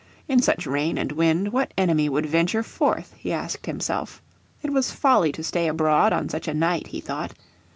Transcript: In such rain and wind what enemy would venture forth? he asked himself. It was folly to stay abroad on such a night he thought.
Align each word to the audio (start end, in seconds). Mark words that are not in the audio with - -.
In 0.27 0.41
such 0.41 0.65
rain 0.65 0.97
and 0.97 1.11
wind 1.11 1.49
what 1.49 1.75
enemy 1.77 2.09
would 2.09 2.25
venture 2.25 2.63
forth? 2.63 3.13
he 3.19 3.31
asked 3.31 3.67
himself. 3.67 4.19
It 4.63 4.73
was 4.73 4.89
folly 4.91 5.31
to 5.33 5.43
stay 5.43 5.67
abroad 5.67 6.11
on 6.11 6.27
such 6.27 6.47
a 6.47 6.55
night 6.55 6.87
he 6.87 6.99
thought. 6.99 7.33